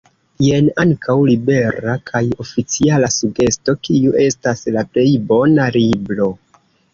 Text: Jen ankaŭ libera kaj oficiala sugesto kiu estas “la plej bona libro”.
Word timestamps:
Jen 0.43 0.67
ankaŭ 0.83 1.15
libera 1.27 1.93
kaj 2.11 2.21
oficiala 2.45 3.11
sugesto 3.17 3.77
kiu 3.89 4.17
estas 4.25 4.65
“la 4.79 4.85
plej 4.97 5.07
bona 5.35 5.69
libro”. 5.79 6.31